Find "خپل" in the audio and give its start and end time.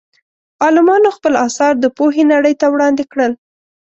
1.17-1.33